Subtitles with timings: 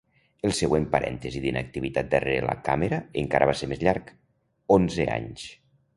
[0.47, 4.11] El següent parèntesi d'inactivitat darrere la càmera encara va ser més llarg:
[4.79, 5.45] onze anys.